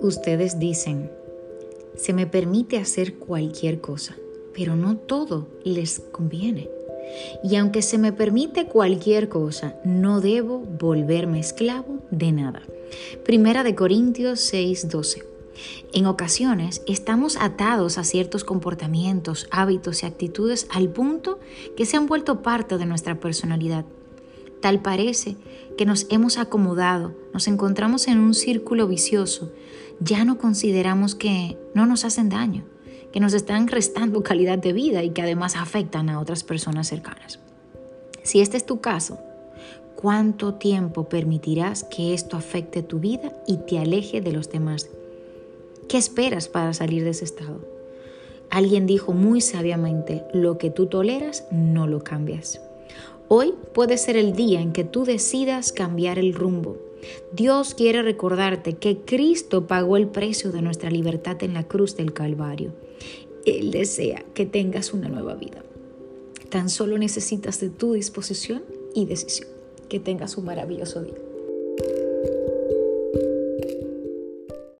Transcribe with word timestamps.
Ustedes 0.00 0.58
dicen, 0.58 1.10
se 1.96 2.12
me 2.12 2.26
permite 2.26 2.76
hacer 2.76 3.14
cualquier 3.14 3.80
cosa, 3.80 4.16
pero 4.54 4.76
no 4.76 4.96
todo 4.96 5.46
les 5.64 6.00
conviene. 6.00 6.68
Y 7.42 7.56
aunque 7.56 7.82
se 7.82 7.98
me 7.98 8.12
permite 8.12 8.66
cualquier 8.66 9.28
cosa, 9.28 9.76
no 9.84 10.20
debo 10.20 10.58
volverme 10.58 11.40
esclavo 11.40 12.00
de 12.10 12.32
nada. 12.32 12.62
Primera 13.24 13.62
de 13.62 13.74
Corintios 13.74 14.40
6:12. 14.40 15.24
En 15.92 16.06
ocasiones 16.06 16.82
estamos 16.86 17.36
atados 17.40 17.96
a 17.96 18.04
ciertos 18.04 18.44
comportamientos, 18.44 19.46
hábitos 19.50 20.02
y 20.02 20.06
actitudes 20.06 20.66
al 20.70 20.88
punto 20.88 21.38
que 21.76 21.86
se 21.86 21.96
han 21.96 22.06
vuelto 22.06 22.42
parte 22.42 22.76
de 22.76 22.86
nuestra 22.86 23.20
personalidad. 23.20 23.84
Tal 24.64 24.80
parece 24.80 25.36
que 25.76 25.84
nos 25.84 26.06
hemos 26.08 26.38
acomodado, 26.38 27.14
nos 27.34 27.48
encontramos 27.48 28.08
en 28.08 28.18
un 28.18 28.32
círculo 28.32 28.88
vicioso, 28.88 29.52
ya 30.00 30.24
no 30.24 30.38
consideramos 30.38 31.14
que 31.14 31.58
no 31.74 31.84
nos 31.84 32.06
hacen 32.06 32.30
daño, 32.30 32.64
que 33.12 33.20
nos 33.20 33.34
están 33.34 33.68
restando 33.68 34.22
calidad 34.22 34.56
de 34.56 34.72
vida 34.72 35.04
y 35.04 35.10
que 35.10 35.20
además 35.20 35.56
afectan 35.56 36.08
a 36.08 36.18
otras 36.18 36.44
personas 36.44 36.88
cercanas. 36.88 37.40
Si 38.22 38.40
este 38.40 38.56
es 38.56 38.64
tu 38.64 38.80
caso, 38.80 39.18
¿cuánto 39.96 40.54
tiempo 40.54 41.10
permitirás 41.10 41.84
que 41.84 42.14
esto 42.14 42.38
afecte 42.38 42.82
tu 42.82 43.00
vida 43.00 43.34
y 43.46 43.58
te 43.58 43.78
aleje 43.78 44.22
de 44.22 44.32
los 44.32 44.48
demás? 44.48 44.88
¿Qué 45.90 45.98
esperas 45.98 46.48
para 46.48 46.72
salir 46.72 47.04
de 47.04 47.10
ese 47.10 47.26
estado? 47.26 47.60
Alguien 48.48 48.86
dijo 48.86 49.12
muy 49.12 49.42
sabiamente, 49.42 50.24
lo 50.32 50.56
que 50.56 50.70
tú 50.70 50.86
toleras 50.86 51.44
no 51.50 51.86
lo 51.86 52.02
cambias. 52.02 52.62
Hoy 53.28 53.54
puede 53.72 53.96
ser 53.96 54.16
el 54.16 54.34
día 54.34 54.60
en 54.60 54.72
que 54.72 54.84
tú 54.84 55.04
decidas 55.04 55.72
cambiar 55.72 56.18
el 56.18 56.34
rumbo. 56.34 56.76
Dios 57.32 57.74
quiere 57.74 58.02
recordarte 58.02 58.74
que 58.74 58.98
Cristo 58.98 59.66
pagó 59.66 59.96
el 59.96 60.08
precio 60.08 60.52
de 60.52 60.62
nuestra 60.62 60.90
libertad 60.90 61.42
en 61.42 61.54
la 61.54 61.64
cruz 61.64 61.96
del 61.96 62.12
Calvario. 62.12 62.72
Él 63.44 63.70
desea 63.70 64.24
que 64.34 64.46
tengas 64.46 64.92
una 64.92 65.08
nueva 65.08 65.34
vida. 65.34 65.62
Tan 66.48 66.70
solo 66.70 66.96
necesitas 66.98 67.60
de 67.60 67.68
tu 67.68 67.94
disposición 67.94 68.62
y 68.94 69.06
decisión. 69.06 69.48
Que 69.88 70.00
tengas 70.00 70.36
un 70.36 70.46
maravilloso 70.46 71.02
día. 71.02 71.14